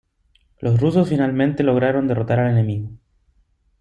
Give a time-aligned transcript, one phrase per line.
[0.57, 2.89] Los rusos finalmente lograron derrotar al enemigo.